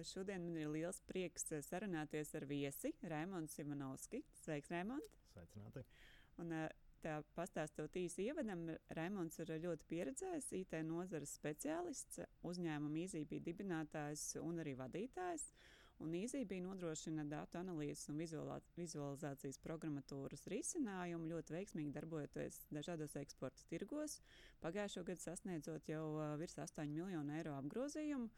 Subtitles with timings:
[0.00, 4.22] Eh, šodien man ir liels prieks eh, sarunāties ar viesi Raimondu Simonovski.
[4.40, 5.08] Sveiks, Raimond!
[5.34, 5.82] Sveicināti!
[6.40, 6.68] Un, eh,
[7.04, 8.62] tā pastāstot īsi ievadam,
[8.96, 15.44] Raimons ir ļoti pieredzējis IT nozares speciālists, uzņēmuma īzībī dibinātājs un arī vadītājs.
[16.00, 24.16] Un EasyBee nodrošina datu analīzes un vizualizācijas programmatūras risinājumu, ļoti veiksmīgi darbojoties dažādos eksporta tirgos.
[24.64, 26.06] Pagājušo gadu sasniedzot jau
[26.40, 28.30] virs 8 miljonu eiro apgrozījumu.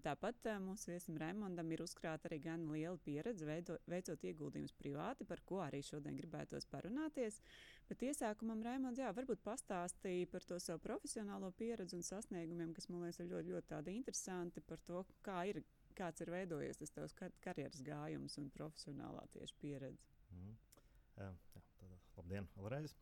[0.00, 5.42] Tāpat mūsu viesim Raimondam ir uzkrāta arī gan liela pieredze veido, veicot ieguldījumus privāti, par
[5.44, 7.40] ko arī šodien gribētos parunāties.
[7.90, 13.04] Bet iesākumam Raimonds, jā, varbūt pastāstīja par to savu profesionālo pieredzi un sasniegumiem, kas man
[13.04, 15.62] liekas ļoti, ļoti interesanti par to, kā ir
[15.98, 20.12] kāds ir veidojies tas tavs kar karjeras gājums un profesionālā tieši pieredze?
[20.32, 20.54] Mm.
[21.18, 22.96] Jā, jā, tad, labdien, vēlreiz.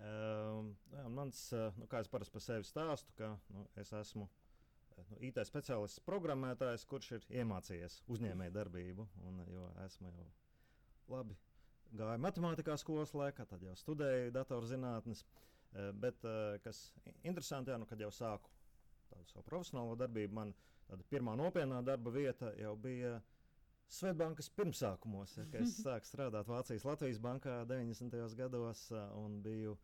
[0.00, 1.42] Uh, jā, mans,
[1.76, 4.30] nu, kā es parasti par sevi stāstu, ka nu, es esmu
[5.10, 9.06] nu, IT speciālists, programmētājs, kurš ir iemācījies uzņēmēju darbību.
[9.28, 10.26] Un, jo esmu jau
[11.16, 11.36] labi
[11.98, 15.24] gāju matemātikā skolas laikā, tad jau studēju datorzinātnes.
[15.70, 16.88] Uh, bet, uh, kas
[17.22, 18.50] interesanti, jā, nu, kad jau sāku
[19.10, 20.54] tādu savu profesionālo darbību, man
[20.90, 23.20] tāda pirmā nopietnā darba vieta jau bija
[23.90, 28.18] Svetbankas pirmsākumos, ja, kad es sāku strādāt Vācijas Latvijas bankā 90.
[28.38, 28.84] gados
[29.18, 29.76] un biju.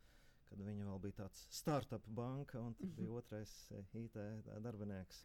[0.47, 3.53] Kad viņa vēl bija tāds startup banka, un tas bija otrais
[3.99, 4.21] IT
[4.63, 5.25] darbinieks.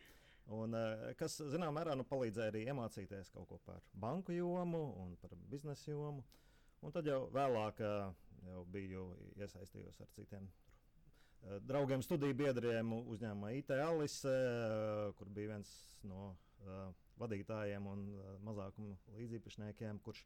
[0.52, 0.74] Un,
[1.20, 5.94] kas, zināmā mērā, nu, palīdzēja arī iemācīties kaut ko par banku jomu un par biznesa
[5.94, 6.26] jomu.
[6.82, 9.06] Un tad jau vēlāk jau biju
[9.38, 10.50] iesaistījos ar citiem
[11.42, 15.72] Eh, draugiem, studiju biedriem uzņēmumā IT Alice, eh, kur bija viens
[16.06, 20.22] no uh, vadītājiem un uh, mazākuma līdziepašniekiem, kurš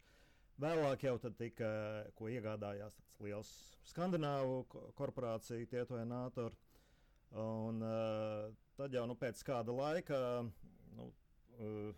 [0.61, 1.69] vēlāk jau tika
[2.31, 3.51] iegādājās tāds liels
[3.91, 4.63] skandināvu
[4.95, 6.55] korporāciju, Tieto Nātoru.
[7.35, 10.17] Un, uh, tad jau nu, pēc kāda laika
[10.95, 11.09] nu,
[11.59, 11.89] uh,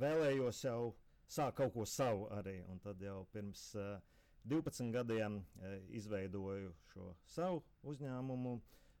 [0.00, 0.94] vēlējos jau
[1.28, 2.62] sākt kaut ko savu arī.
[2.72, 3.98] Un tad jau pirms uh,
[4.46, 8.52] 12 gadiem e, izveidoju šo savu uzņēmumu.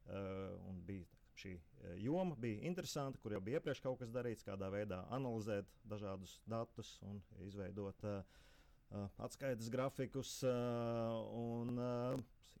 [0.06, 0.22] E,
[0.88, 1.06] bija,
[1.38, 5.70] šī e, joma bija interesanta, kur jau bija iepriekš kaut kas darīts, kādā veidā analizēt
[5.86, 8.40] dažādus datus un izveidot uh,
[9.18, 10.38] atskaites grafikus.
[10.46, 11.80] Un,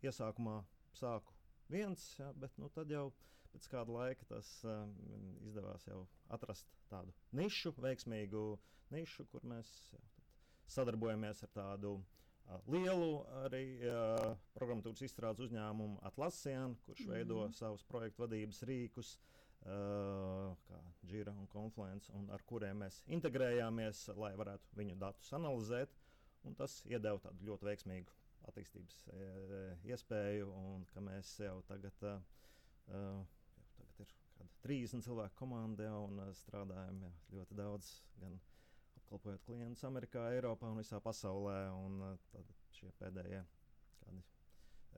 [0.04, 0.60] iesākumā
[0.96, 1.34] sāku
[1.72, 3.08] viens, ja, bet nu, tad jau
[3.52, 4.84] pēc kāda laika tas uh,
[5.48, 6.02] izdevās jau
[6.34, 8.42] atrast tādu nišu, veiksmīgu
[8.94, 10.02] nišu, kur mēs jā,
[10.76, 13.10] sadarbojamies ar tādu uh, lielu
[13.44, 17.16] arī uh, programmatūras izstrādes uzņēmumu Atlassian, kurš mm -hmm.
[17.16, 19.16] veido savus projektu vadības rīkus.
[19.66, 20.78] Uh, kā
[21.10, 25.90] Jira un Confluence, un ar kuriem mēs integrējāmies, lai varētu viņu datus analizēt.
[26.58, 28.14] Tas iedeva tādu ļoti veiksmīgu
[28.46, 33.24] attīstības e, iespēju, un ka mēs jau tagad, uh,
[33.80, 34.12] jau tagad
[34.44, 37.90] ir 30 cilvēku komanda un strādājam jā, ļoti daudz
[38.20, 38.38] gan
[39.00, 41.58] apkalpojot klientus Amerikā, Eiropā un visā pasaulē.
[41.74, 43.42] Un, uh, šie pēdējie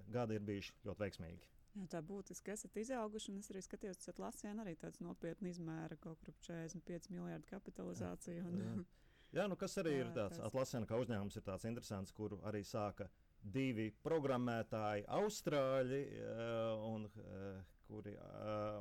[0.09, 1.49] kādi gadi ir bijuši ļoti veiksmīgi.
[1.79, 5.99] Jā, tā būtiski esat izauguši, un es arī skatījos, ka Latvijā arī tāds nopietni izmēra
[6.01, 8.47] kaut kur 45 miljardu kapitalizāciju.
[8.49, 8.63] Un...
[8.63, 8.87] Jā, jā
[9.49, 10.41] nu kas arī jā, ir tāds.
[10.45, 13.09] Atlasēna kā uzņēmums ir tāds interesants, kuru arī sāka
[13.43, 18.15] divi programmētāji, austrāļi, uh, un, uh, kuri,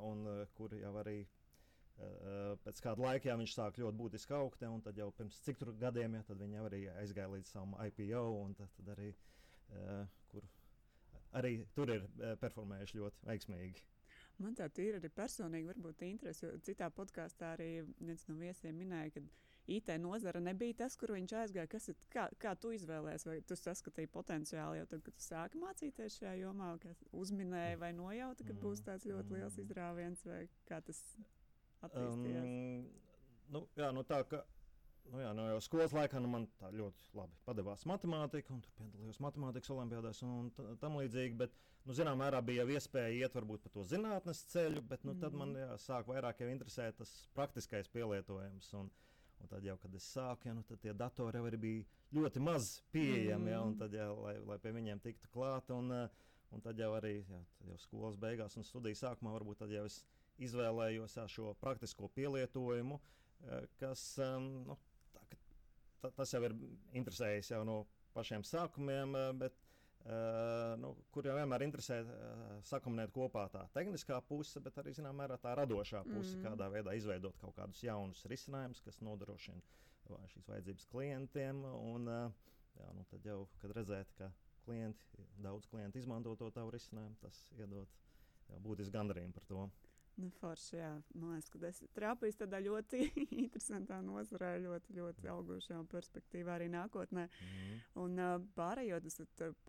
[0.08, 0.24] un,
[0.58, 1.19] kuri jau arī
[1.97, 5.63] Eh, pēc kāda laika jā, viņš sāk ļoti būtiski augt, un tad jau pirms cik
[5.81, 9.08] gadiem ja, viņi arī aizgāja līdz savam IPO, un tad, tad arī,
[10.29, 10.46] kur
[11.41, 12.06] arī tur ir
[12.44, 13.85] performējuši ļoti veiksmīgi.
[14.46, 19.16] Man tā ir arī personīgi, varbūt interese, jo citā podkāstā arī viens no viesiem minēja,
[19.16, 19.25] ka
[19.67, 21.67] IT nozara nebija tas, kur viņš aizgāja.
[21.72, 25.59] Kas ir, kā, kā tu izvēlējies, vai tu saskatīji potenciāli jau tad, kad tu sāki
[25.61, 29.66] mācīties šajā jomā, kas uzminēja vai nojauta, ka būs tāds ļoti liels mm.
[29.66, 31.02] izrāviens, vai kā tas
[31.84, 32.46] attīstījies?
[32.46, 32.85] Um,
[33.55, 34.43] nu, jā, nu tā, ka,
[35.11, 38.78] nu jā, no jau skolas laikā nu man tā ļoti labi padevās matemātika, un tur
[38.79, 40.47] piedalījos matemātikas olimpiādēs un
[40.79, 41.35] tam līdzīgi.
[41.43, 45.11] Bet, nu, zinām, mērā bija jau iespēja iet varbūt pa to zinātnes ceļu, bet nu,
[45.17, 45.25] mm.
[45.25, 45.66] tad man mhm.
[45.66, 48.72] jā, sāk vairāk interesēt tas praktiskais pielietojums.
[48.79, 48.93] Un,
[49.41, 51.84] Un tad, jau, kad es sāku, ja, nu, tie datori jau bija
[52.17, 53.51] ļoti maz pieejami, mm.
[53.51, 55.69] ja, un tad, ja, lai, lai pie viņiem tiktu klāt.
[55.75, 55.93] Un,
[56.55, 59.85] un tad jau arī ja, tad jau skolas beigās un studiju sākumā varbūt tad jau
[59.89, 60.01] es
[60.41, 62.99] izvēlējos šo praktisko pielietojumu,
[63.45, 64.03] eh, kas
[64.41, 64.78] nu,
[65.13, 65.23] tā,
[66.01, 66.57] tā, tas jau ir
[66.97, 67.81] interesējis jau no
[68.17, 69.57] pašiem sākumiem, bet
[70.07, 75.23] uh, nu, kur jau vienmēr interesē uh, sakuminēt kopā tā tehniskā puse, bet arī zināmā
[75.23, 76.45] mērā tā radošā puse, mm.
[76.47, 79.61] kādā veidā izveidot kaut kādus jaunus risinājumus, kas nodrošina
[80.31, 81.63] šīs vajadzības klientiem.
[81.67, 84.31] Un, uh, jā, nu, tad jau, kad redzēt, ka
[84.67, 87.91] klienti, daudz klientu izmanto to tavu risinājumu, tas iedod
[88.63, 89.67] būtisku gandarījumu par to.
[90.17, 90.90] Nu, forši, jā.
[91.14, 93.03] Man liekas, ka tas trāpīs tādā ļoti
[93.43, 97.28] interesantā nozarē, ļoti, ļoti augošā perspektīvā arī nākotnē.
[97.29, 97.75] Mm.
[98.02, 99.19] Un uh, pārējot uz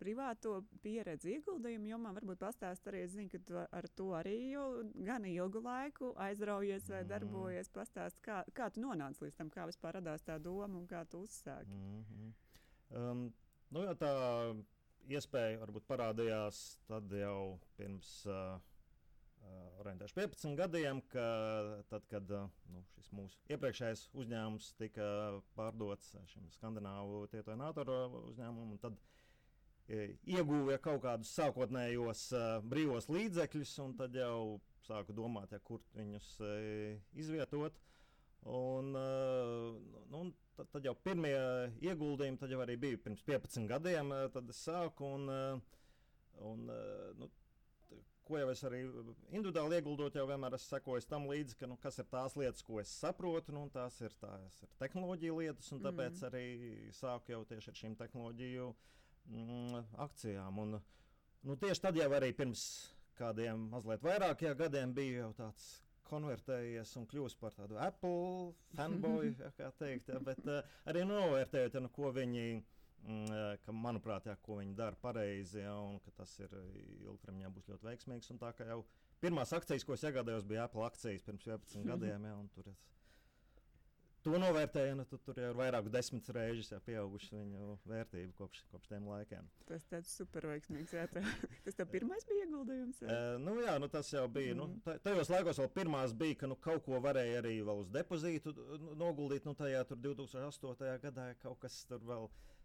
[0.01, 4.65] privāto pieredzi ieguldījumu jomā, varbūt pastāst arī, es zinu, ka tu ar to arī jau
[5.05, 7.11] gan ilgu laiku aizraujies vai mm.
[7.13, 7.69] darbojies.
[7.75, 11.21] Pastāst, kā, kā tu nonāci līdz tam, kā vispār radās tā doma un kā tu
[11.27, 11.77] uzsāki.
[11.77, 12.33] Mm -hmm.
[12.97, 13.23] um,
[13.69, 14.11] nu, jā, tā
[15.13, 18.25] iespēja varbūt parādījās tad jau pirms.
[18.25, 18.57] Uh,
[19.79, 21.25] orientējuši 15 gadiem, ka
[21.91, 22.31] tad, kad
[22.73, 25.07] nu, šis mūsu iepriekšējais uzņēmums tika
[25.57, 27.99] pārdots šim skandināvu tietojinātoru
[28.31, 28.99] uzņēmumam, tad
[29.89, 32.27] ieguva kaut kādus sākotnējos
[32.69, 36.35] brīvos līdzekļus, un tad jau sāku domāt, ja, kur viņus
[37.17, 37.79] izvietot.
[38.49, 38.93] Un,
[40.13, 40.21] nu,
[40.55, 41.35] tad, tad jau pirmie
[41.83, 44.13] ieguldījumi jau arī bija pirms 15 gadiem.
[44.33, 45.27] Tad es sāku un,
[46.47, 46.63] un
[47.19, 47.29] nu,
[48.29, 48.83] ko jau es arī
[49.33, 52.77] individuāli ieguldot, jau vienmēr esmu sekojis tam līdzi, ka, nu, kas ir tās lietas, ko
[52.81, 56.29] es saprotu, nu, tās ir tās ir tehnoloģija lietas, un tāpēc mm.
[56.29, 56.45] arī
[56.99, 58.69] sāku jau tieši ar šīm tehnoloģiju
[59.33, 60.63] mm, akcijām.
[60.63, 60.79] Un,
[61.49, 62.63] nu, tieši tad jau arī pirms
[63.19, 65.69] kādiem mazliet vairākiem gadiem bija jau tāds
[66.09, 71.77] konvertējies un kļūst par tādu Apple fanboy, ja, kā teikt, ja, bet uh, arī novērtējot,
[71.77, 72.78] ja, nu, ko viņi viņi
[73.65, 76.53] ka, manuprāt, jā, ko viņi dara pareizi, ja, un ka tas ir
[77.05, 78.33] ilgtermiņā būs ļoti veiksmīgs.
[78.41, 78.83] Tā kā jau
[79.23, 82.71] pirmās akcijas, ko es iegādājos, bija Apple akcijas pirms 11 gadiem, un tur
[84.23, 89.07] to novērtēju, nu, tur jau ir vairāk desmit reizes pieauguši viņu vērtību kopš, kopš tiem
[89.07, 89.47] laikiem.
[89.69, 91.23] Tas tāds superveiksmīgs, jā, tā,
[91.65, 92.99] tas tev pirmais bija ieguldījums?
[93.05, 94.59] Jā, uh, nu, jā nu, tas jau bija, mm.
[94.59, 98.53] nu, tajos laikos vēl pirmās bija, ka nu, kaut ko varēja arī vēl uz depozītu
[98.99, 100.95] noguldīt, nu, tajā tur 2008.
[101.07, 102.58] gadā kaut kas tur vēl bija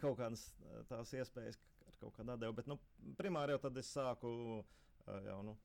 [0.00, 0.44] kaut kādas
[0.90, 1.58] tās iespējas
[1.88, 2.56] ar kaut kādu atdevi.
[2.60, 2.78] Bet nu,
[3.18, 4.30] primāri jau tad es sāku
[5.26, 5.56] jau, nu,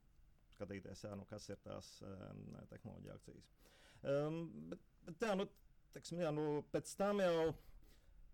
[0.56, 2.42] skatīties, jā, nu, kas ir tās um,
[2.72, 3.54] tehnoloģija akcijas.
[4.06, 4.42] Um,
[4.72, 5.48] bet, bet, jā, nu,
[5.96, 7.54] teksim, jā, nu, pēc tam jau.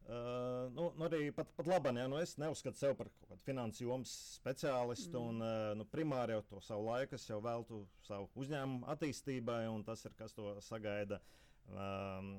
[0.02, 3.44] Uh, nu, nu arī pat, pat labi, ja nu es neuzskatu sevi par kaut kādu
[3.46, 5.14] finansu jomas speciālistu.
[5.14, 5.28] Mm.
[5.30, 9.86] Un, uh, nu, primāri jau to savu laiku es jau veltu savu uzņēmumu attīstībai, un
[9.88, 11.22] tas ir kas to sagaida.
[11.70, 12.34] Um,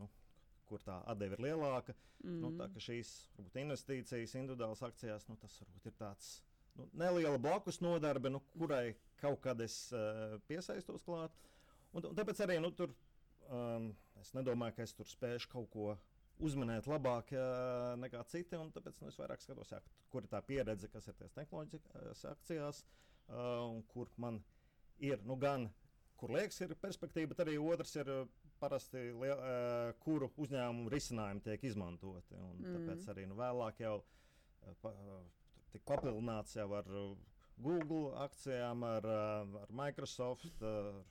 [0.00, 0.10] nu,
[0.68, 1.94] kur tā atdeve ir lielāka.
[2.24, 2.38] Mm.
[2.42, 6.30] Nu, tā, šīs varbūt, investīcijas individuālās akcijās, nu, tas varbūt ir tāds
[6.76, 11.36] nu, neliela blakus nodarbe, nu, kurai kaut kad es uh, piesaistos klāt.
[11.92, 12.92] Un, un tāpēc arī nu, tur,
[13.48, 13.90] um,
[14.20, 15.94] es nedomāju, ka es tur spēšu kaut ko
[16.44, 18.58] uzmanēt labāk uh, nekā citi.
[18.74, 19.80] Tāpēc nu, es vairāk skatos, jā,
[20.12, 24.42] kur ir tā pieredze, kas ir tās tehnoloģijas akcijās, uh, un kur man
[24.98, 25.70] ir nu, gan,
[26.20, 28.10] kur liekas, ir perspektīva, bet arī otrs ir
[28.60, 32.36] parasti liel, uh, kuru uzņēmumu risinājumi tiek izmantoti.
[32.36, 32.76] Mm.
[32.76, 33.96] Tāpēc arī nu, vēlāk jau
[34.82, 34.92] pa,
[35.72, 36.90] tika papildināts jau ar
[37.56, 39.06] Google akcijām, ar,
[39.62, 41.02] ar Microsoft, ar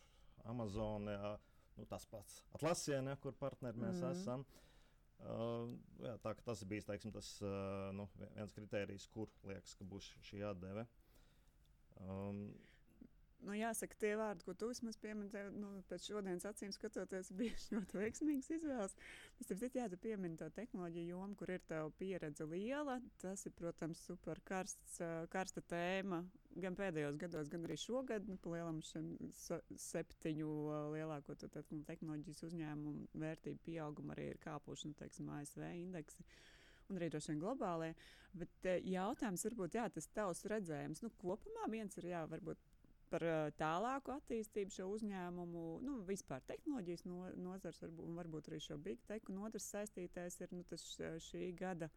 [0.52, 1.10] Amazon.
[1.10, 1.34] Jā,
[1.80, 4.12] nu, tas pats Atlasien, ja, kur partneri mēs mm.
[4.13, 4.46] esam.
[5.25, 5.72] Uh,
[6.04, 8.06] jā, tā, tas bija teiksim, tas, uh, nu,
[8.36, 10.86] viens kriterijs, kur liekas, ka būs šī atdeve.
[12.03, 12.50] Um,
[13.44, 18.00] nu, jāsaka, tie vārdi, ko tu vismaz pieminēji, nu, pēc šodienas acīm skatoties, bija ļoti
[18.00, 18.96] veiksmīgs izvēles.
[19.42, 22.98] Es citu, jā, tu piemini to tehnoloģiju jomu, kur ir tava pieredze liela.
[23.22, 24.98] Tas ir, protams, super karsts,
[25.34, 26.24] karsta tēma
[26.62, 28.27] gan pēdējos gados, gan arī šogad.
[28.30, 30.51] Nu, Palielam šim septiņu
[30.96, 36.27] lielāko tehnoloģijas uzņēmumu vērtību pieaugumu arī ir kāpuši, nu, teiksim, ASV indeksi
[36.89, 37.96] un arī droši vien globālajā.
[38.36, 41.01] Bet jautājums varbūt, jā, tas tavs redzējums.
[41.06, 42.62] Nu, kopumā viens ir, jā, varbūt
[43.12, 43.24] par
[43.59, 49.29] tālāku attīstību šo uzņēmumu, nu, vispār tehnoloģijas no, nozars, varbūt, varbūt arī šo big tech,
[49.31, 50.83] un otrs saistītais ir nu, tas
[51.29, 51.91] šī gada.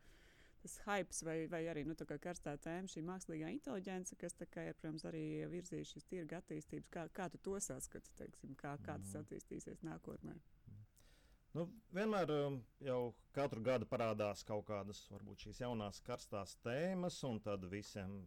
[0.58, 5.04] Tas hype vai, vai arī nu, karstā tēma, šī mākslīgā inteligence, kas kā, ir protams,
[5.06, 6.90] arī virzījusi šīs tirga attīstības.
[6.90, 9.22] Kā, kā tu to saskati, teiksim, kā, kā tas mm.
[9.22, 10.34] attīstīsies nākotnē?
[11.54, 12.34] Nu, vienmēr
[12.84, 12.98] jau
[13.34, 18.24] katru gadu parādās kaut kādas varbūt šīs jaunās karstās tēmas, un tad visiem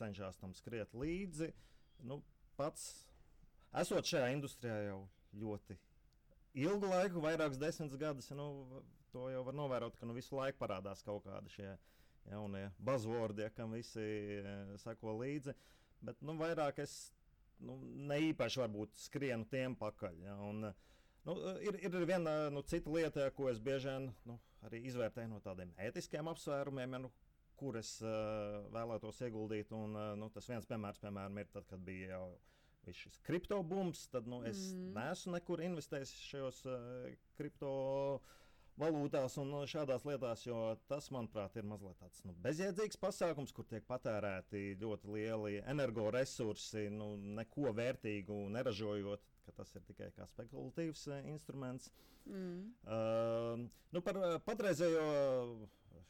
[0.00, 1.52] cenšas tam skriet līdzi.
[1.52, 2.20] Uh, nu,
[2.56, 3.06] pats
[3.76, 5.00] esot šajā industrijā jau
[5.36, 5.76] ļoti
[6.56, 8.46] ilgu laiku, vairākus desmit gadus, nu,
[9.12, 11.74] to jau var novērot, ka nu, visu laiku parādās kaut kādi šie
[12.30, 15.54] jaunie buzzwordi, ja, kam visi e, seko līdzi.
[16.06, 16.96] Bet nu, vairāk es
[17.64, 20.18] nu, ne īpaši varbūt skrienu tiem pakaļ.
[20.24, 20.66] Ja, un,
[21.28, 25.40] nu, ir, ir viena nu, cita lieta, ko es bieži vien nu, arī izvērtēju no
[25.44, 27.12] tādiem ētiskiem apsvērumiem, ja, nu,
[27.58, 29.72] kur es uh, vēlētos ieguldīt.
[29.76, 32.26] Un, uh, nu, tas viens piemērs, piemēram, ir tad, kad bija jau
[32.86, 34.90] viss šis kriptobums, tad nu, es mm.
[34.96, 37.06] neesmu nekur investējis šajos uh,
[37.38, 37.72] kripto
[38.80, 40.58] valūtās un šādās lietās, jo
[40.90, 47.14] tas, manuprāt, ir mazliet tāds nu, bezjēdzīgs pasākums, kur tiek patērēti ļoti lieli energoresursi, nu,
[47.40, 49.32] neko vērtīgu neražojot.
[49.56, 51.92] Tas ir tikai kā spekulatīvs instruments.
[52.26, 52.72] Mm.
[52.82, 53.62] Uh,
[53.94, 55.04] nu, par patreizējo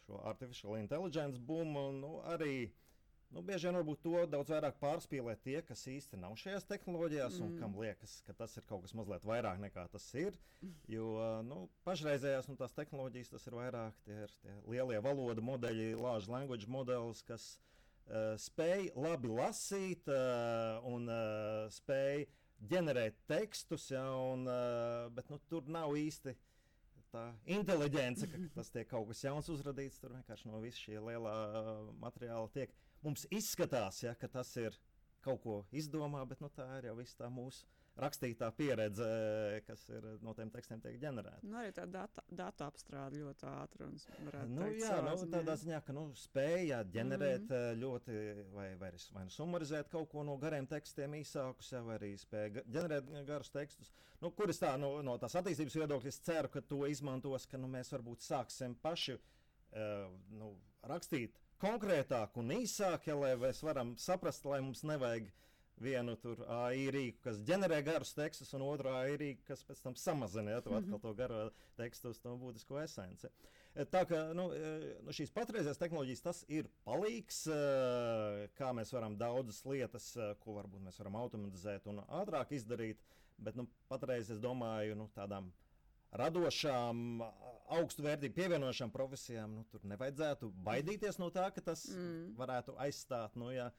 [0.07, 2.75] šo artificial intelligence bumu nu, arī uh,
[3.35, 7.47] Nu, bieži vien varbūt to daudz vairāk pārspīlē tie, kas īsti nav šajās tehnoloģijās, mm.
[7.47, 10.39] un kam liekas, ka tas ir kaut kas mazliet vairāk nekā tas ir.
[10.91, 11.11] Jo
[11.47, 16.31] nu, pašreizējās nu, tās tehnoloģijas, tas ir vairāk tie, ir, tie lielie valodu modeļi, large
[16.31, 22.29] language modelis, kas uh, spēj labi lasīt uh, un uh, spēj
[22.71, 26.39] ģenerēt tekstus, ja, un, uh, bet nu, tur nav īsti
[27.13, 27.23] tā
[27.57, 30.01] inteliģence, ka tas tiek kaut kas jauns uzradīts.
[30.03, 31.37] Tur vienkārši no visa šī lielā
[32.03, 34.77] materiāla tiek mums izskatās, ja, ka tas ir
[35.27, 37.67] kaut ko izdomā, bet nu, tā ir jau viss tā mūsu
[38.01, 39.07] rakstītā pieredze,
[39.67, 41.41] kas ir no tiem tekstiem tiek ģenerēta.
[41.49, 43.95] Nu, arī tā data, data apstrāde ļoti ātri un
[44.53, 47.81] nu, jā, nu, tādā ziņā, ka nu, spēja ģenerēt mm -hmm.
[47.81, 48.19] ļoti
[48.53, 53.11] vai, vai, vai nu sumarizēt kaut ko no gariem tekstiem īsākus, vai arī spēja ģenerēt
[53.27, 53.93] garus tekstus.
[54.21, 57.69] Nu, kur es tā nu, no tās attīstības viedokļa ceru, ka to izmantos, ka nu,
[57.69, 64.45] mēs varbūt sāksim paši uh, nu, rakstīt konkrētāk un īsāk, ja, lai mēs varam saprast,
[64.45, 65.31] lai mums nevajag
[65.83, 66.17] vienu
[66.49, 70.61] AI rīku, kas ģenerē garus tekstus, un otru AI rīku, kas pēc tam samazina ja,
[70.65, 71.03] to, mm -hmm.
[71.03, 73.29] to garo tekstu uz to būtisko esenci.
[73.75, 78.93] E, tā kā nu, e, nu, šīs patreizējās tehnoloģijas tas ir palīgs, e, kā mēs
[78.93, 82.99] varam daudzas lietas, ko varbūt mēs varam automatizēt un ātrāk izdarīt,
[83.39, 85.53] bet nu, patreiz es domāju nu, tādām
[86.17, 87.21] radošām,
[87.77, 92.33] augstu vērtību pievienošām profesijām, nu, tur nevajadzētu baidīties no tā, ka tas mm.
[92.39, 93.37] varētu aizstāt.
[93.37, 93.71] Nu, ja,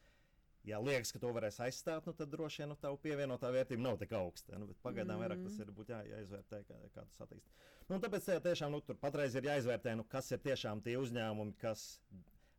[0.67, 3.97] ja liekas, ka to varēs aizstāt, nu, tad droši vien nu, tā pievienotā vērtība nav
[4.01, 4.59] tik augsta.
[4.59, 5.23] Nu, pagaidām mm.
[5.23, 7.67] vairāk tas ir jā, jāizvērtē, kā, kā tas attīstās.
[7.87, 11.55] Nu, tāpēc jā, tiešām nu, tur patreiz ir jāizvērtē, nu, kas ir tiešām tie uzņēmumi,
[11.61, 11.85] kas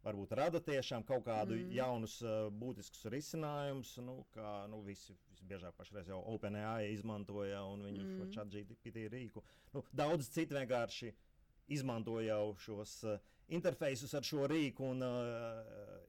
[0.07, 1.73] varbūt rada tiešām kaut kādu mm.
[1.77, 8.05] jaunus, uh, būtiskus risinājumus, nu, kā nu, visi visbiežāk pašreiz jau OpenAI izmantoja un viņu
[8.05, 8.15] mm.
[8.17, 9.45] šo chat GPT rīku.
[9.75, 11.12] Nu, daudz citu vienkārši
[11.77, 15.62] izmanto jau šos uh, interfeisus ar šo rīku un uh,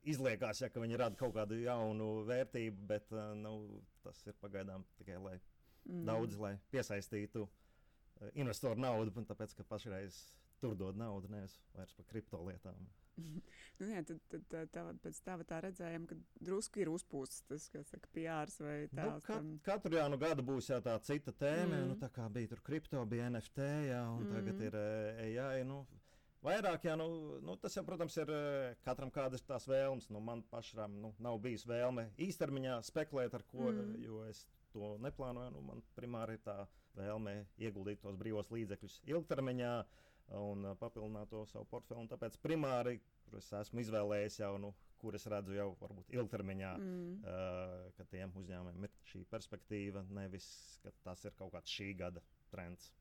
[0.09, 4.85] izliekās, ja, ka viņi rada kaut kādu jaunu vērtību, bet uh, nu, tas ir pagaidām
[4.99, 6.05] tikai lai mm.
[6.09, 10.23] daudz, lai piesaistītu uh, investoru naudu, tāpēc ka pašreiz
[10.59, 12.87] tur dod naudu, nevis vairs par kriptolietām.
[13.79, 16.17] nu, jā, tad, tad tā, tā, pēc tā, tā redzējām, ka
[16.49, 19.05] drusku ir uzpūsts tas, kas saka, PR vai tā.
[19.05, 19.53] Nu, ka, tam...
[19.65, 21.87] Katru jā, nu, gadu būs jā, tā cita tēma, mm.
[21.93, 24.35] nu, tā kā bija tur kripto, bija NFT, jā, un mm.
[24.35, 25.63] tagad ir AI.
[25.67, 25.83] Nu,
[26.45, 27.05] Vairāk, jā, nu,
[27.43, 28.29] nu, tas jau, protams, ir
[28.85, 30.07] katram kādas tās vēlmes.
[30.13, 33.97] Nu, man pašam nu, nav bijis vēlme īstermiņā spekulēt ar ko, mm.
[34.05, 35.51] jo es to neplānoju.
[35.57, 36.61] Nu, man primāri ir tā
[36.95, 39.73] vēlme ieguldīt tos brīvos līdzekļus ilgtermiņā.
[40.39, 42.05] Un uh, papildināt to savu portfeli.
[42.21, 44.69] Tas primāri, kur es esmu izvēlējies jau, nu,
[45.01, 47.15] kur es redzu jau varbūt ilgtermiņā, mm.
[47.23, 50.47] uh, ka tiem uzņēmumiem ir šī perspektīva, nevis
[50.83, 52.91] ka tas ir kaut kāds šī gada trends.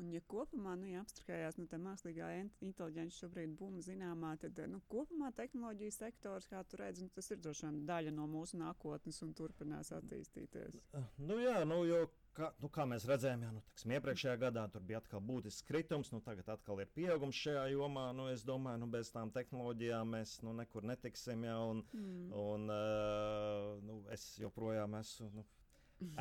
[0.00, 2.30] Un, ja kopumā nu, ja apstrādājās nu, mākslīgā
[2.64, 7.42] inteliģence šobrīd būma zināmā, tad nu, kopumā tehnoloģiju sektors, kā tu redzi, nu, tas ir
[7.42, 10.80] droši vien daļa no mūsu nākotnes un turpinās attīstīties.
[11.20, 12.06] Nu, jā, nu, jo
[12.36, 16.12] kā, nu, kā mēs redzējām, jā, nu, teksim, iepriekšējā gadā tur bija atkal būtisks kritums,
[16.14, 18.08] nu, tagad atkal ir pieaugums šajā jomā.
[18.16, 21.44] Nu, es domāju, ka nu, bez tām tehnoloģijām mēs nu, nekur netiksim.
[21.48, 22.30] Jā, un, mm.
[22.42, 25.30] un, uh, nu, es joprojām esmu.
[25.36, 25.46] Nu,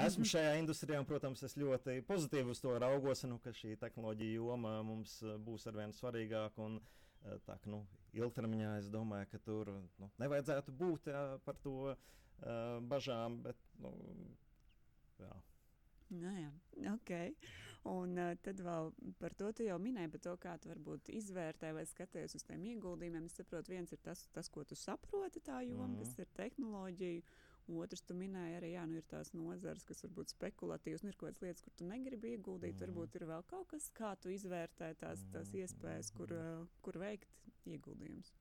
[0.06, 4.40] Esmu šajā industrijā, un, protams, es ļoti pozitīvi uz to raugos, nu, ka šī tehnoloģija
[4.40, 6.66] joma mums būs arvien svarīgāka.
[6.66, 6.80] Un,
[7.46, 7.84] tā, ka, nu,
[8.18, 9.72] ilgtermiņā es domāju, ka tur
[10.02, 11.98] nu, nevajadzētu būt jā, par to uh,
[12.92, 13.42] bažām.
[13.46, 13.94] Bet, nu,
[15.22, 15.34] jā.
[16.12, 16.52] Nu, jā,
[16.94, 17.14] ok.
[17.92, 21.72] Un uh, tad vēl par to tu jau minēji, par to, kā tu varbūt izvērtē
[21.74, 23.30] vai skaties uz tiem ieguldījumiem.
[23.30, 26.04] Es saprotu, viens ir tas, tas ko tu saproti tā joma, mm.
[26.04, 27.40] kas ir tehnoloģija.
[27.70, 31.30] Otrs, tu minēji arī, jā, nu ir tās nozares, kas varbūt spekulatīvas, nu ir kaut
[31.30, 32.76] kādas lietas, kur tu negribi ieguldīt.
[32.76, 32.82] Mm.
[32.88, 37.30] Varbūt ir vēl kaut kas, kā tu izvērtē tās, tās iespējas, kur, uh, kur veikt
[37.70, 38.34] ieguldījumus.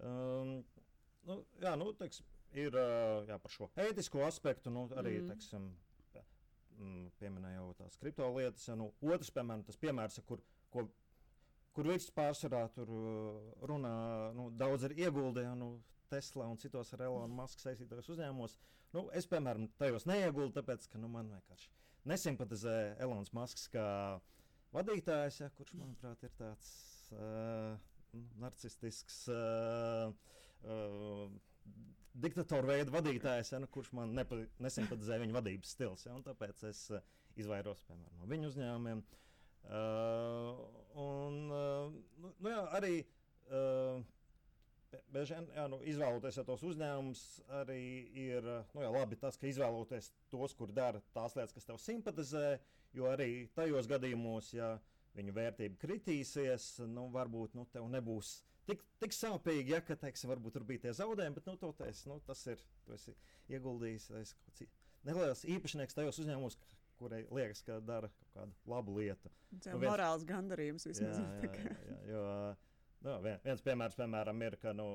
[0.00, 0.54] Um,
[1.28, 2.22] nu, jā, nu, teiks,
[2.56, 5.34] ir uh, jā, par šo ētisko aspektu, nu, arī mm.
[5.34, 5.72] teiksim,
[7.20, 8.66] pieminēju tās kriptolietas.
[8.68, 10.86] Ja, nu, otrs, piemēram, tas piemērs, kur, ko,
[11.76, 13.94] kur viss pārsvarā tur uh, runā,
[14.36, 15.58] nu, daudz ir ieguldījumu.
[15.60, 15.70] Nu,
[16.12, 18.58] Tesla un citos ar Elonas Maska saistītos uzņēmumos.
[18.92, 21.70] Nu, es, piemēram, tajos neieguldu, tāpēc, ka nu, man vienkārši
[22.08, 23.86] nesimpatizē Elonas Masks kā
[24.74, 26.68] vadītājs, ja, kurš, manuprāt, ir tāds
[27.14, 27.78] uh,
[28.42, 29.24] narcistisks.
[29.32, 30.12] Uh,
[30.66, 31.26] uh,
[32.22, 36.04] Diktatora veida vadītājs, ja, nu, kurš man nepa, nesimpatizēja viņa vadības stils.
[36.04, 37.00] Ja, tāpēc es uh,
[37.40, 39.04] izvairos piemēram, no viņu uzņēmumiem.
[39.62, 40.58] Uh,
[40.98, 44.02] un, uh, nu, jā, arī uh,
[45.12, 47.24] Bieži vien jā, nu, izvēloties ja tos uzņēmumus,
[47.62, 47.80] arī
[48.26, 52.46] ir nu, jā, labi tas, ka izvēloties tos, kur dara tās lietas, kas tev simpatizē.
[52.92, 54.74] Jo arī tajos gadījumos, ja
[55.16, 58.34] viņu vērtība kritīsies, nu, varbūt nu, tev nebūs
[58.68, 62.04] tik, tik sāpīgi, ja ka, teiksim, varbūt tur bija tie zaudējumi, bet nu, to teiks,
[62.10, 62.60] nu, tas ir.
[62.82, 63.12] Tu esi
[63.54, 64.08] ieguldījis
[65.06, 66.56] neliels īpašnieks tajos uzņēmumos,
[66.98, 69.30] kurai liekas, ka dara kaut kādu labu lietu.
[69.52, 71.20] Tas ir nu, morāls gandarījums vismaz.
[71.20, 72.24] Jā, jā, jā, jā, jo,
[73.02, 74.86] Nu, vien, viens piemērs, piemēram, ir, ka nu,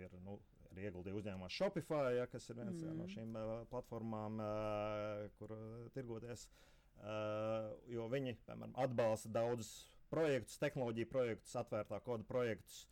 [0.00, 0.38] ir, nu,
[0.72, 2.96] ir ieguldīja uzņēmumā Shopify, ja, kas ir viens mm.
[2.98, 5.54] no šīm uh, platformām, uh, kur
[5.96, 6.48] tirgoties.
[7.88, 9.70] Jo viņi piemēram, atbalsta daudzus
[10.12, 12.82] projektus, tehnoloģiju projektus, atvērtā koda projektus,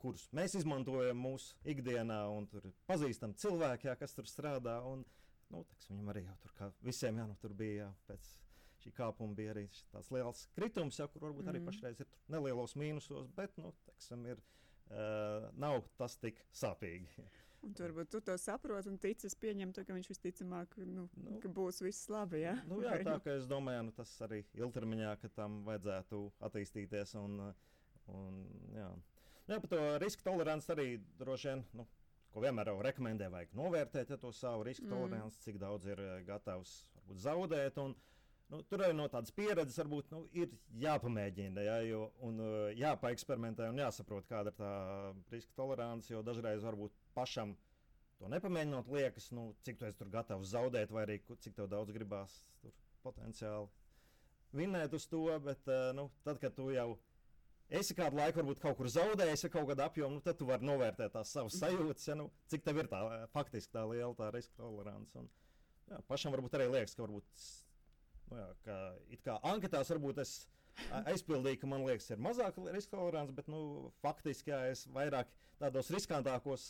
[0.00, 4.78] kurus mēs izmantojam mūsu ikdienā, un tur ir pazīstami cilvēki, jā, kas tur strādā.
[4.88, 5.04] Un,
[5.52, 8.32] nu, teks, viņam arī jau tur, kā visiem, jā, nu, tur bija jā, pēc
[8.84, 11.54] šī kāpuma bija arī tāds liels kritums, jau, kur varbūt mm.
[11.54, 14.42] arī pašreiz ir nelielos mīnusos, bet nu, teksim, ir,
[14.90, 17.24] uh, nav tas tik sāpīgi.
[17.64, 21.38] Un tur varbūt tu to saproti un tici, es pieņemtu, ka viņš visticamāk nu, nu,
[21.40, 22.42] ka būs viss labi.
[22.42, 22.58] Ja?
[22.68, 27.14] Nu, jā, tā kā es domāju, nu, tas arī ilgtermiņā, ka tam vajadzētu attīstīties.
[27.22, 27.40] Un,
[28.12, 28.40] un,
[28.76, 28.90] jā.
[29.48, 30.88] Jā, par to riska toleranci arī
[31.20, 31.68] droši vien.
[31.80, 31.88] Nu,
[32.34, 34.90] Ko vienmēr jau rekomendē, vajag novērtēt ja, to savu riska mm.
[34.90, 37.78] toleranci, cik daudz ir gatavs varbūt, zaudēt.
[37.78, 38.13] Un, uh,
[38.54, 43.66] Nu, tur arī no tādas pieredzes varbūt nu, ir jāpamēģina, ja, jo, un uh, jāpaeksperimentē
[43.72, 44.74] un jāsaprot, kāda ir tā
[45.32, 46.12] riska tolerance.
[46.12, 47.56] Jo dažreiz varbūt pašam
[48.20, 52.36] to nepamēģinot, liekas, nu, cik tu esi tur gatavs zaudēt, vai arī cik daudz gribās
[53.02, 53.66] potenciāli
[54.54, 55.24] vinēt uz to.
[55.48, 56.92] Bet uh, nu, tad, kad tu jau
[57.74, 60.70] esi kādu laiku varbūt kaut kur zaudējis, ja kaut kāda apjoma, nu, tad tu vari
[60.70, 63.02] novērtēt tās savas sajūtas, ja, nu, cik tev ir tā
[63.34, 65.18] faktiski tā liela tā riska tolerance.
[65.18, 65.30] Un,
[65.90, 67.48] jā, pašam varbūt arī liekas, ka varbūt
[68.30, 68.78] nu, jā, ka
[69.14, 70.34] it kā anketās varbūt es
[71.04, 75.90] aizpildīju, ka man liekas, ir mazāk riska tolerants, bet nu, faktiski jā, es vairāk tādos
[75.94, 76.66] riskantākos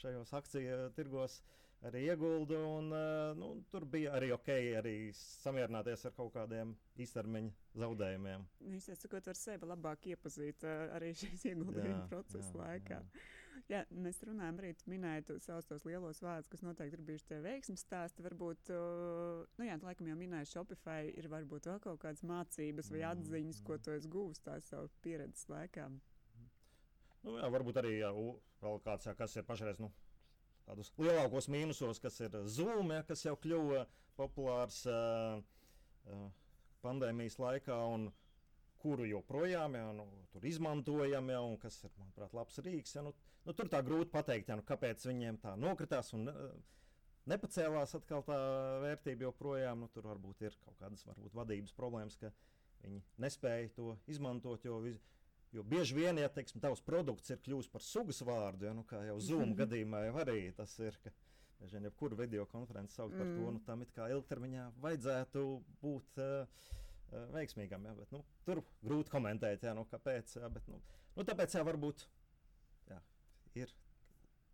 [0.00, 1.40] šajos akciju tirgos
[1.88, 2.58] arī ieguldu.
[2.76, 2.92] Un,
[3.40, 4.50] nu, tur bija arī ok,
[4.80, 8.46] arī samierināties ar kaut kādiem īstermiņa zaudējumiem.
[8.68, 13.00] Viņš sakot, var sevi labāk iepazīt arī šīs ieguldījuma procesa laikā.
[13.00, 13.28] Jā.
[13.70, 17.82] Jā, mēs runājam, arī minējot savus tos lielos vārdus, kas noteikti ir bijuši tie veiksmīgi
[17.84, 18.24] stāsti.
[18.26, 18.72] Varbūt,
[19.60, 23.78] nu jā, laikam jau minēju, Shopify ir varbūt vēl kaut kādas mācības vai atziņas, ko
[23.78, 25.86] tu esi guvis tās savu pieredzes laikā.
[27.22, 28.10] Nu, jā, varbūt arī jā,
[28.64, 29.78] vēl kāds, jā, kas ir pašreiz.
[29.82, 29.92] Nu.
[30.66, 33.84] Tādus lielākos mīnusos, kas ir Zoom, ja, kas jau kļuva
[34.18, 35.38] populārs uh,
[36.10, 36.26] uh,
[36.84, 38.10] pandēmijas laikā, un
[38.80, 40.06] kuru joprojām ja, nu,
[40.46, 42.96] izmantojam, ja, un kas ir, manuprāt, labs rīks.
[42.96, 43.14] Ja, nu,
[43.46, 46.50] nu, tur tā grūti pateikt, ja, nu, kāpēc viņiem tā nokritās un uh,
[47.30, 48.40] nepacēlās atkal tā
[48.84, 49.84] vērtība joprojām.
[49.84, 52.32] Nu, tur varbūt ir kaut kādas varbūt, vadības problēmas, ka
[52.84, 54.64] viņi nespēja to izmantot.
[54.66, 54.80] Jo,
[55.54, 59.02] jo bieži vien, ja teiksim, tavs produkts ir kļuvis par sugas vārdu, ja, nu, kā
[59.08, 60.98] jau Zoom gadījumā jau arī tas ir.
[61.04, 61.14] Ka,
[61.60, 63.34] vien, jebkuru video konferenci sauc par mm.
[63.36, 65.42] to, nu, tam it kā ilgtermiņā vajadzētu
[65.82, 66.70] būt uh,
[67.34, 67.84] veiksmīgam.
[67.88, 70.36] Ja, bet, nu, tur grūti komentēt, ja, nu, kāpēc.
[70.40, 70.80] Ja, bet, nu,
[71.16, 72.06] nu, tāpēc jā, varbūt
[73.58, 73.72] ir.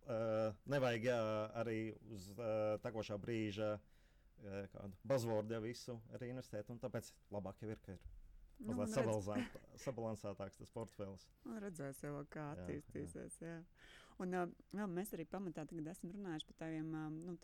[0.07, 1.17] Uh, nevajag jā,
[1.59, 1.79] arī
[2.15, 6.69] uz uh, tekošā brīža uh, kādu buzzwordu jau visu arī investēt.
[6.79, 8.05] Tāpēc labāk jau ir, ka ir
[8.63, 8.77] nu,
[9.83, 11.27] sabalansētāks tas portfels.
[11.43, 13.41] Un redzēs jau, kā attīstīsies.
[13.43, 13.59] Jā, jā.
[14.23, 14.33] Un,
[14.73, 17.35] vēl mēs arī pamatā esam runājuši par tādiem nu,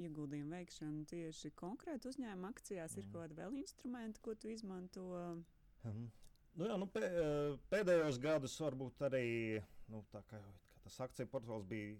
[0.00, 2.96] ieguldījumu veikšanu tieši konkrēti uzņēmuma akcijās.
[2.96, 3.02] Mm.
[3.02, 5.04] Ir kaut kādi vēl instrumenti, ko tu izmanto?
[5.84, 6.06] Um,
[6.56, 7.04] nu jā, nu, pē,
[7.72, 9.26] pēdējos gados varbūt arī
[9.92, 10.54] nu, tā kā jau
[10.86, 11.92] tas akciju portfels bija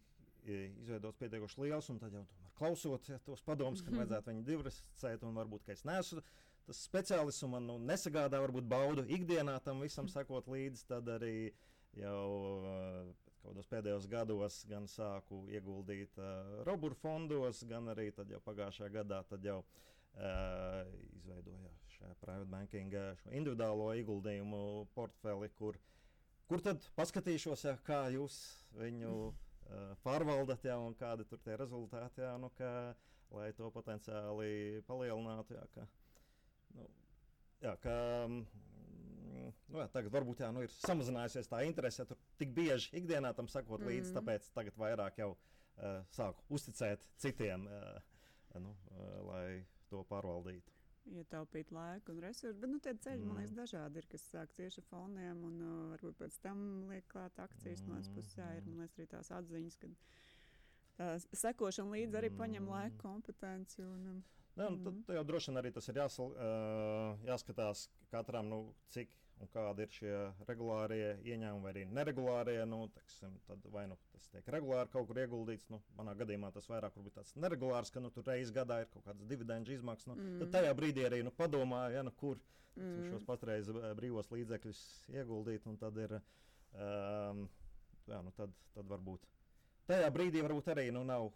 [0.81, 5.27] izveidots pietiekoši liels, un tad jau tomēr klausot ja, tos padomus, ka vajadzētu viņu diversificēt,
[5.29, 6.25] un varbūt es neesmu
[6.71, 11.51] tas speciālists, un man nu, nesagādā varbūt baudu ikdienā tam visam sekot līdzi, tad arī
[11.99, 12.29] jau
[13.45, 20.83] kādos pēdējos gados gan sāku ieguldīt uh, roburu fondos, gan arī pagājušajā gadā jau uh,
[21.17, 25.81] izveidoju šajā private banking šo individuālo ieguldījumu portfeli, kur
[26.51, 28.37] Kur tad paskatīšos, ja, kā jūs
[28.75, 32.71] viņu uh, pārvaldat, ja, un kādi tur tie rezultāti, ja, nu, ka,
[33.31, 35.55] lai to potenciāli palielinātu.
[35.55, 35.85] Ja, ka,
[36.75, 36.89] nu,
[37.63, 38.41] jā, ka, mm,
[39.69, 43.35] nu, jā, tagad varbūt jā, nu, ir samazinājusies tā interese, ja tur tik bieži ikdienā
[43.37, 44.17] tam sakot līdzi, mm.
[44.19, 48.01] tāpēc tagad vairāk jau uh, sāku uzticēt citiem, uh,
[48.61, 50.77] nu, uh, lai to pārvaldītu.
[51.11, 52.59] ietaupīt laiku un resursus.
[52.61, 53.27] Bet nu, tie ceļi, mm.
[53.29, 53.61] man liekas, Mm.
[53.63, 56.61] dažādi ir, kas sāk tieši ar foniem un uh, varbūt pēc tam
[56.91, 58.37] liek klāt akcijas no otras puses.
[58.37, 59.89] Jā, ir, man liekas, arī tās atziņas, ka
[61.01, 61.09] tā
[61.41, 62.69] sekošana līdzi arī paņem Mm.
[62.71, 63.81] laiku, kompetenci.
[63.83, 64.23] Un, um,
[64.57, 65.03] Jā, nu, tad, Mhm.
[65.07, 69.09] tad jau droši vien arī tas ir jāsal, uh, jāskatās katram, nu, cik
[69.41, 70.15] un kādi ir šie
[70.49, 72.59] regulārie ieņēmumi vai arī neregulārie.
[72.69, 76.69] Nu, teksim, tad vai nu tas tiek regulāri kaut kur ieguldīts, nu, manā gadījumā tas
[76.71, 80.11] vairāk varbūt tāds neregulārs, ka nu, tur reizes gadā ir kaut kādas dividendžu izmaksas.
[80.13, 80.39] Nu, mm.
[80.45, 82.39] Tad tajā brīdī arī nu, padomā, ja, nu, kur
[82.77, 83.09] mm.
[83.11, 84.85] šos patreiz brīvos līdzekļus
[85.17, 85.67] ieguldīt.
[85.71, 86.19] un Tad ir,
[86.77, 87.47] um,
[88.11, 89.25] jā, nu, tad, tad varbūt
[89.91, 91.33] tajā brīdī varbūt arī nu, nav.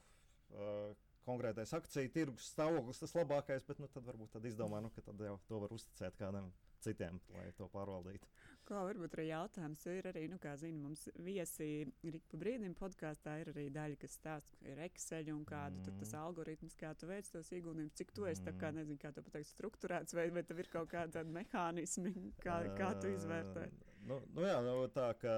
[0.54, 0.92] Uh,
[1.26, 5.20] konkrētais akciju tirgus stāvoklis tas labākais, bet nu, tad varbūt tad izdomā, nu, ka tad
[5.20, 6.52] jau to var uzticēt kādam
[6.84, 8.28] citiem, lai to pārvaldītu.
[8.64, 11.66] Kā varbūt arī jautājums, ir arī, nu, kā zina, mums viesi
[12.04, 15.98] Rīgas pa brīdim podkāstā ir arī daļa, kas stāsta, ka ir Excel un kāda mm.
[16.00, 16.20] tas Mm.
[16.22, 18.80] algoritms, kā tu veic tos ieguldījumus, cik tu esi, tā kā, Mm.
[18.80, 22.92] nezinu, kā to pateikt, strukturēts, vai, vai tev ir kaut kādi tādi mehānismi, kā, kā
[23.00, 23.66] tu izvērtē.
[23.68, 25.34] Uh, Nu, nu jā, nu, tā kā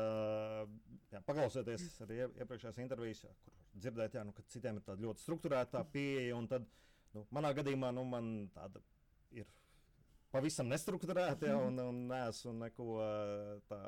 [1.13, 5.23] jā, paklausoties arī ie- iepriekšējās intervijas, kur dzirdēt, jā, nu, ka citiem ir tāda ļoti
[5.25, 6.67] strukturēta pieeja, un tad,
[7.15, 8.83] nu, manā gadījumā, nu, man tāda
[9.37, 9.49] ir
[10.35, 13.11] pavisam nestrukturēta, jā, un, un neesmu neko ā,
[13.71, 13.81] tā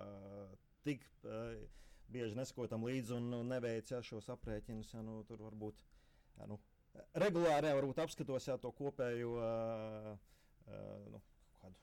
[0.87, 1.55] tik uh,
[2.13, 5.83] bieži nesakoju tam līdzi un nu, neveicu jā, šos aprēķinus, jā, nu, tur varbūt,
[6.39, 6.61] jā, nu,
[7.25, 10.15] regulāri, jā, varbūt apskatos, jā, to kopējo, uh,
[10.69, 11.21] uh, nu,
[11.63, 11.77] kādu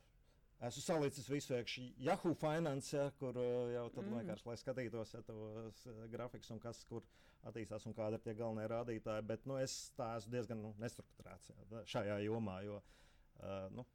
[0.65, 3.35] Esmu salicis visu iekšā Yahoo Finance, ja, kur
[3.73, 4.21] jau tad Mm.
[4.21, 5.81] vienkārši, lai skatītos ja, tos
[6.13, 7.03] grafikus un kas kur
[7.45, 9.25] attīstās un kādi ir tie galvenie rādītāji.
[9.29, 11.51] Bet nu, es tā esmu diezgan nu, nestrukturēts
[11.91, 13.85] šajā jomā, jo uh, nu,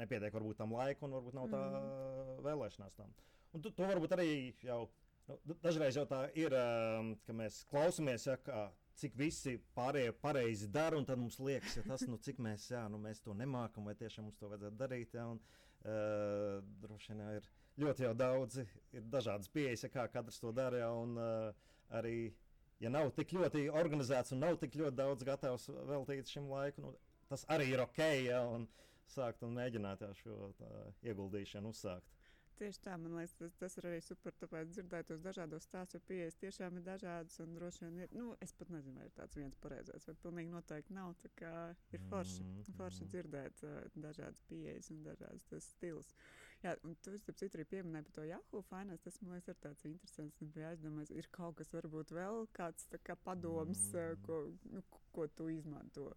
[0.00, 2.42] nepietiek varbūt tam laika un varbūt nav tā Mm.
[2.46, 3.14] vēlēšanās tam.
[3.52, 4.28] Un tu, to varbūt arī
[4.62, 4.84] jau.
[5.28, 10.12] Nu, da- dažreiz jau tā ir, um, ka mēs klausāmies, ja, kā, cik visi pārējie
[10.20, 13.34] pareizi dara, un tad mums liekas, ja tas, nu, cik mēs, jā, nu, mēs to
[13.38, 15.14] nemākam, vai tiešām mums to vajadzētu darīt.
[15.14, 15.38] Ja, un,
[15.84, 17.48] uh, droši vien jā, ir
[17.84, 20.82] ļoti jau daudzi, ir dažādas pieejas, ja, kā katrs to dara.
[20.82, 21.70] Ja, un, uh,
[22.00, 22.32] arī,
[22.80, 26.94] ja nav tik ļoti organizēts un nav tik ļoti daudz gatavs veltīt šim laikam, nu,
[27.30, 28.00] tas arī ir ok.
[28.26, 28.68] Ja, un
[29.10, 30.70] sākt un mēģināt jā, šo tā,
[31.10, 32.16] ieguldīšanu uzsākt.
[32.60, 34.34] Tieši tā, man liekas, tas, tas ir arī super.
[34.36, 37.38] Tāpēc dzirdēt tos dažādos stāstus, jo pieejas tiešām ir dažādas.
[37.40, 40.52] Un droši vien ir, nu, es pat nezinu, vai ir tāds viens pareizais, vai pilnīgi
[40.52, 41.14] noteikti nav.
[41.22, 41.54] Tā kā
[41.96, 43.10] ir forši, Mhm, forši mhm.
[43.14, 46.12] dzirdēt uh, dažādas pieejas un dažādas stils.
[46.60, 49.00] Jā, un tu starp citu arī pieminēji par to Yahoo Finance.
[49.06, 50.42] Tas man liekas, ir tāds interesants.
[50.44, 54.18] Es biju aizdomājies, ir kaut kas varbūt vēl kāds tā kā padoms, mm.
[54.18, 54.26] Mm.
[54.26, 54.40] ko,
[54.76, 54.82] nu,
[55.16, 56.10] ko tu izmanto.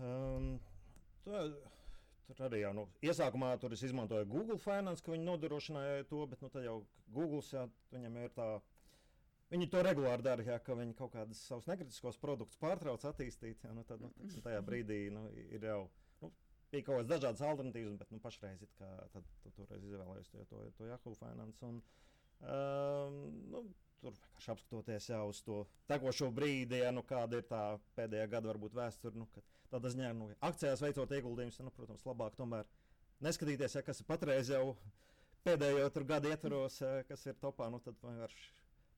[0.00, 0.54] Um,
[1.26, 1.44] tā,
[2.30, 6.40] tur arī jau nu, iesākumā tur es izmantoju Google Finance, ka viņi nodrošināja to, bet
[6.40, 6.78] nu, tad jau
[7.12, 8.52] Google viņam ir tā.
[9.52, 13.60] Viņi to regulāri dara, ja, ka viņi kaut kādus savus nekritiskos produktus pārtrauc attīstīt.
[13.60, 15.82] Jā, nu, tad, nu, tajā brīdī nu, ir jau
[16.72, 20.60] bija kaut kādas dažādas alternatīvas, bet nu, pašreiz kā tad, tad, toreiz izvēlējos to, to,
[20.78, 21.68] to Yahoo Finance.
[21.68, 21.80] Un,
[22.42, 23.18] um,
[23.52, 23.64] nu,
[24.02, 25.58] tur vienkārši apskatoties jau uz to
[25.90, 27.62] tekošo brīdi, ja, nu, kāda ir tā
[27.98, 29.18] pēdējā gada varbūt vēsture.
[29.18, 29.28] Nu,
[29.72, 32.66] Tādā ziņā, nu, akcijās veicot ieguldījumus, nu, protams, labāk tomēr
[33.24, 34.74] neskatīties, ja, kas ir patreiz jau
[35.46, 37.70] pēdējo gadu ietvaros, ja, kas ir topā.
[37.72, 38.50] Nu, tad vienkārši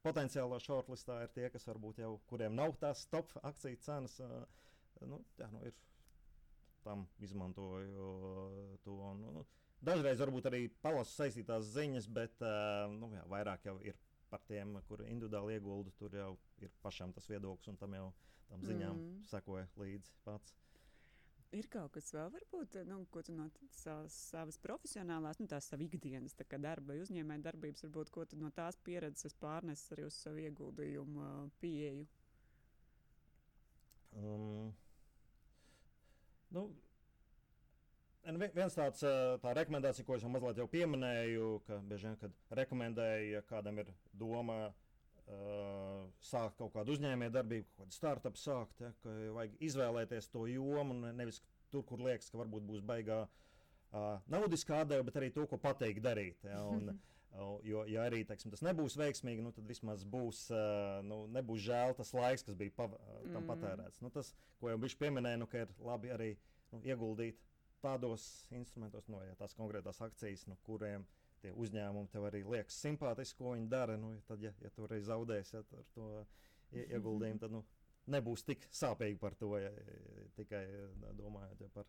[0.02, 4.18] potenciālā shortlistā ir tie, kas varbūt jau kuriem nav tās top akciju cenas.
[4.20, 4.44] ā,
[5.04, 5.74] Nu, jā, nu, ir
[6.84, 8.08] tam izmantoju
[8.84, 8.96] to.
[9.20, 9.44] Nu, nu,
[9.84, 12.54] dažreiz varbūt arī palasu saistītās ziņas, bet ā,
[12.92, 13.98] nu, jā, vairāk jau ir
[14.30, 15.94] par tiem, kur individuāli ieguldu.
[15.98, 18.12] Tur jau ir pašam tas viedoklis, un tam jau
[18.50, 19.24] tam ziņām Mm.
[19.30, 20.54] sekoja līdzi pats.
[21.54, 25.86] Ir kaut kas vēl, varbūt, nu, ko tu no savas, savas profesionālās, nu, tās savas
[25.86, 30.16] ikdienas tā darba, vai uzņēmēja darbības, varbūt, ko tu no tās pieredzes pārnesis arī uz
[30.18, 31.28] savu ieguldījumu
[31.62, 32.08] pieeju.
[34.14, 34.74] Um,
[36.54, 36.68] nu,
[38.24, 39.12] en vi- viens tāds ā,
[39.42, 43.78] tā rekomendācija, ko es jau mazliet jau pieminēju, ka bieži vien, kad rekomendēju, ja kādam
[43.82, 50.30] ir doma uh, sākt kaut kādu uzņēmējdarbību, kaut kādu startup sākt, ja, ka vajag izvēlēties
[50.32, 55.32] to jomu, nevis tur, kur liekas, ka varbūt būs baigā uh, naudiskā atdeve, bet arī
[55.34, 56.44] to, ko pateikt darīt.
[56.48, 56.94] Ja, un,
[57.66, 61.94] jo, ja arī teiksim, tas nebūs veiksmīgi, nu, tad vismaz būs, uh, nu, nebūs žēl
[61.98, 63.48] tas laiks, kas bija pav, uh, tam Mm.
[63.50, 64.02] patērēts.
[64.04, 66.30] Nu, tas, ko jau viņš pieminēja, nu, ka ir labi arī
[66.72, 67.40] nu, ieguldīt
[67.82, 71.04] tādos instrumentos, no, ja tās konkrētās akcijas, no kuriem
[71.42, 73.96] tie uzņēmumi tev arī liekas simpātiski, ko viņi dara.
[74.00, 76.06] Nu, tad, ja, ja tu reiz zaudēsi ja, ar to
[76.72, 77.64] ie- ieguldījumu, tad nu,
[78.08, 79.50] nebūs tik sāpīgi par to.
[79.58, 80.62] Ja, ja, tikai
[81.18, 81.84] domājot ja, par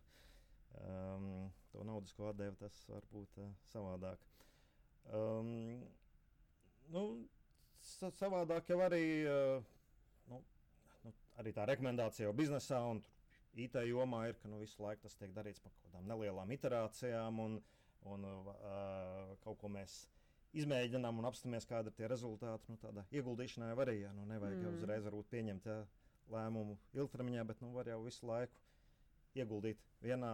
[0.82, 4.18] um, to naudisko atdevi, tas var būt uh, savādāk.
[5.14, 5.82] Um,
[6.90, 7.02] nu,
[7.86, 9.62] sa savādāk jau arī, uh,
[10.30, 10.40] nu,
[11.04, 13.02] nu, arī tā rekomendācija jau biznesā un
[13.56, 17.40] IT jomā ir, ka nu, visu laiku tas tiek darīts par kaut kādām nelielām iterācijām,
[17.40, 17.56] un,
[18.12, 20.04] un uh, kaut ko mēs
[20.56, 22.72] izmēģinām un apstāmies, kāda ir tie rezultāti.
[22.72, 24.78] Nu, tādā ieguldīšanā jau arī ja, nu, nevajag mm.
[24.80, 25.80] uzreiz pieņemt ja,
[26.32, 28.62] lēmumu ilgtermiņā, bet nu, var jau visu laiku
[29.36, 30.32] ieguldīt vienā,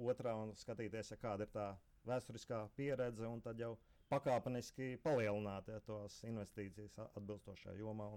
[0.00, 1.68] otrā un skatīties, ja kāda ir tā
[2.08, 3.74] vēsturiskā pieredze, un tad jau
[4.10, 8.10] pakāpeniski palielināt ja, tos investīcijas atbilstošajā jomā.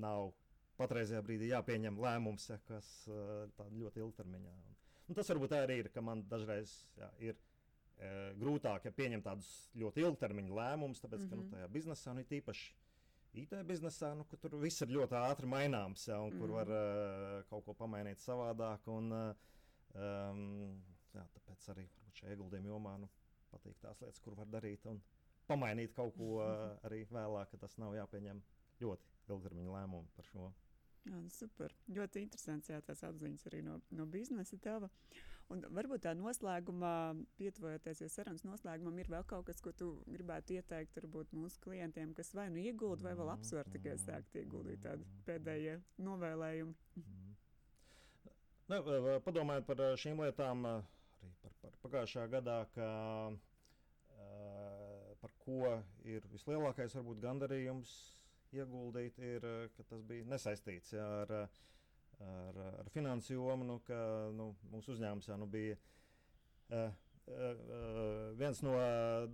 [0.00, 0.32] Nav
[0.80, 4.54] patreizajā brīdī jāpieņem lēmums, ja, kas uh, ļoti ilgtermiņā.
[4.54, 9.26] Un, un tas varbūt arī ir, ka man dažreiz jā, ir uh, grūtāk ja, pieņemt
[9.28, 11.30] tādus ļoti ilgtermiņa lēmumus, tāpēc, mm -hmm.
[11.30, 11.54] ka nu, mhm.
[11.54, 12.74] tajā biznesā nu, īpaši.
[13.34, 16.38] IT biznesā, nu, kur tur viss ir ļoti ātri maināms, ja, un mm.
[16.38, 18.86] kur var uh, kaut ko pamainīt savādāk.
[18.94, 19.34] Un, uh,
[19.98, 20.44] um,
[21.16, 23.08] jā, tāpēc arī šajā ieguldījuma jomā nu,
[23.54, 25.00] patīk tās lietas, kur var darīt un
[25.48, 28.42] pamainīt kaut ko uh, arī vēlāk, ka tas nav jāpieņem
[28.82, 30.50] ļoti ilgtermiņa lēmumu par šo.
[31.04, 31.72] Jā, nu super.
[31.92, 34.88] Ļoti interesants jā, tās apziņas arī no, no biznesa tava.
[35.52, 36.92] Un varbūt tā noslēgumā,
[37.36, 42.14] pietuvojoties jau sarunas noslēgumam, ir vēl kaut kas, ko tu gribētu ieteikt varbūt mūsu klientiem,
[42.16, 46.72] kas vai nu iegulda, vai vēl apsver tikai sākt ieguldīt tādu pēdējie novēlējumu.
[47.02, 47.34] Mm.
[48.72, 48.80] Ne,
[49.26, 50.64] padomājiet par šīm lietām
[51.24, 52.88] arī par, par pagājušā gadā, ka,
[55.24, 57.94] par ko ir vislielākais varbūt gandarījums
[58.54, 61.32] ieguldīt, ir, eh, ka tas bija nesaistīts jā, ar,
[62.20, 63.66] ar, ar finansu jomu.
[63.68, 63.98] Nu, ka,
[64.36, 65.78] nu, mūsu uzņēmums jau nu, bija
[66.70, 66.92] uh,
[67.32, 68.76] uh, viens no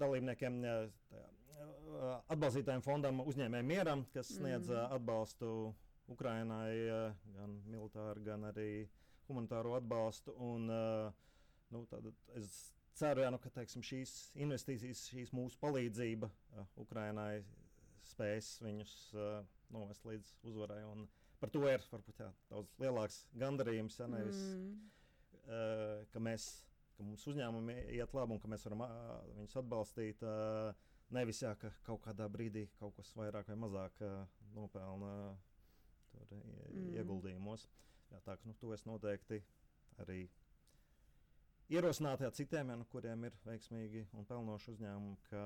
[0.00, 0.64] dalībniekiem.
[0.64, 1.28] Uh,
[2.32, 4.94] atbalstītājiem fondam uzņēmējiem mieram, kas sniedz mm.
[4.96, 5.48] atbalstu
[6.08, 6.70] Ukrainai,
[7.34, 8.86] gan militāru, gan arī
[9.26, 10.32] humanitāro atbalstu.
[10.40, 10.70] Un,
[11.74, 11.84] nu,
[12.38, 12.60] es
[12.98, 16.30] ceru, jā, nu, ka teiksim, šīs investīcijas, šīs mūsu palīdzība
[16.80, 17.42] Ukrainai
[18.10, 19.40] spējas viņus uh,
[19.72, 20.82] novest līdz uzvarai.
[21.40, 23.98] Par to ir varbūt jā, daudz lielāks gandarījums.
[24.00, 24.72] Ja, nevis, mm.
[25.46, 26.48] uh, ka, mēs,
[26.96, 30.24] ka mums uzņēmumi iet labi un ka mēs varam uh, viņus atbalstīt.
[30.26, 34.20] Uh, nevis jā, ka kaut kādā brīdī kaut kas vairāk vai mazāk uh,
[34.56, 35.14] nopelna
[36.12, 36.92] tur, mm.
[37.00, 37.68] ieguldījumos.
[38.10, 39.38] Jā, tā, nu, to es noteikti
[40.02, 40.24] arī
[41.70, 45.44] ierosinātu citiem, ja, nu, kuriem ir veiksmīgi un pelnoši uzņēmumi, ka,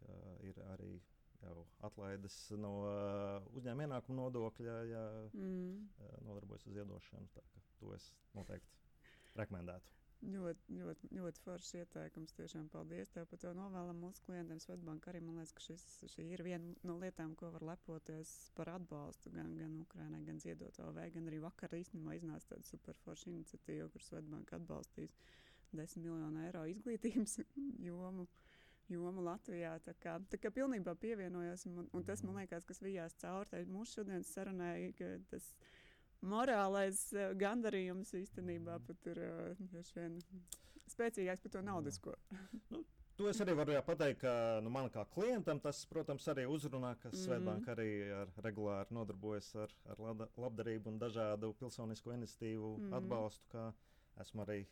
[0.00, 0.16] ka
[0.48, 0.94] ir arī
[1.42, 5.84] jau atlaides no uh, uzņēmuma ienākuma nodokļa, ja mm.
[6.00, 7.44] uh, nodarbojas ar ziedošanu.
[7.82, 9.96] To es noteikti rekomendētu.
[10.24, 12.32] Ļoti, ļoti, ļoti foršs ieteikums.
[12.38, 14.58] Tiešām paldies tev par to novēlam mūsu klientiem.
[14.64, 15.84] Svetbanka arī man liekas, ka šis,
[16.14, 20.96] šī ir viena no lietām, ko var lepoties par atbalstu gan, gan Ukrainai, gan ziedotāju
[20.96, 25.12] vai gan arī vakar īstenībā iznāca tāda superforša iniciatīva, kur Svetbanka atbalstīs
[25.74, 27.40] 10 miljonu eiro izglītības
[27.88, 28.28] jomu.
[28.86, 29.72] Jomu Latvijā.
[29.82, 33.98] Tā kā, tā kā pilnībā pievienojos, un, un tas man liekas, kas vijās cauri mūsu
[33.98, 35.48] šodienas sarunai, ka tas
[36.22, 39.64] morālais uh, gandarījums īstenībā pat ir uh,
[40.94, 42.14] spēcīgāks par to naudisko.
[42.70, 42.84] nu,
[43.16, 47.08] To es arī varu pateikt, ka nu, man kā klientam tas, protams, arī uzrunā, ka
[47.08, 47.16] mm.
[47.16, 50.02] Svetbanka arī ar, regulāri nodarbojas ar, ar
[50.36, 52.96] labdarību un dažādu pilsonisko iniciatīvu mm.
[52.98, 53.62] atbalstu.
[54.22, 54.62] Esmu arī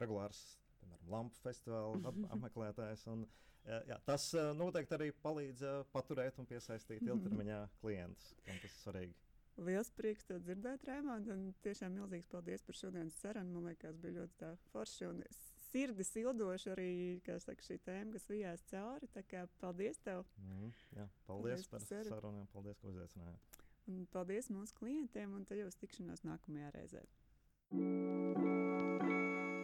[0.00, 0.40] regulārs,
[0.80, 3.06] piemēram, Lampu festivāla ap, apmeklētājs.
[3.12, 3.24] Un,
[3.66, 7.14] jā, tas noteikti arī palīdz paturēt un piesaistīt mhm.
[7.14, 8.34] ilgtermiņā klientus.
[8.44, 9.18] Tas ir svarīgi.
[9.58, 13.56] Liels prieks to dzirdēt, Rēmond, un tiešām milzīgs paldies par šodienas sarunu.
[13.56, 15.22] Man liekas, bija ļoti forši un
[15.68, 16.90] sirdi sildoši arī
[17.26, 19.10] saka, šī tēma, kas vijās cauri.
[19.58, 20.22] Paldies tev!
[20.38, 23.58] Mm, jā, paldies, paldies par sarunu, paldies, ka uzaicinājāt.
[23.88, 27.02] Un paldies mūsu klientiem, un te jau tikšanos nākamajā reizē.